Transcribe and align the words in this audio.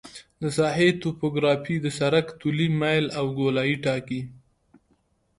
د 0.41 0.43
ساحې 0.57 0.89
توپوګرافي 1.01 1.75
د 1.81 1.87
سرک 1.99 2.27
طولي 2.41 2.67
میل 2.81 3.05
او 3.19 3.25
ګولایي 3.37 3.75
ټاکي 3.85 4.21